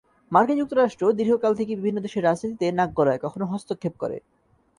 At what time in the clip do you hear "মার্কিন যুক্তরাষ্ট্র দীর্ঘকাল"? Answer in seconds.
0.31-1.51